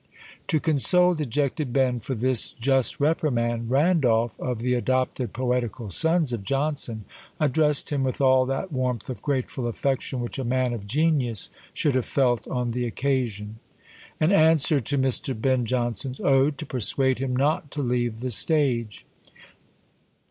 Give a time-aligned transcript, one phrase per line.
[0.47, 6.43] To console dejected Ben for this just reprimand, Randolph, of the adopted poetical sons of
[6.43, 7.05] Jonson,
[7.39, 11.93] addressed him with all that warmth of grateful affection which a man of genius should
[11.93, 13.59] have felt on the occasion.
[14.19, 15.39] AN ANSWER TO MR.
[15.39, 19.05] BEN JONSON'S ODE, TO PERSUADE HIM NOT TO LEAVE THE STAGE.